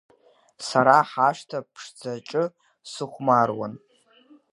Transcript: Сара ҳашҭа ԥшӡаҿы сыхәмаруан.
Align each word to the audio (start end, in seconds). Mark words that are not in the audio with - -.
Сара 0.67 0.95
ҳашҭа 1.11 1.59
ԥшӡаҿы 1.73 2.43
сыхәмаруан. 2.91 3.73